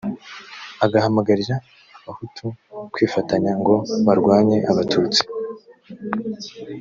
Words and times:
agahamagarira 0.85 1.55
abahutu 1.99 2.45
kwifatanya 2.93 3.51
ngo 3.61 3.75
barwanye 4.05 4.57
abatutsi 4.71 5.21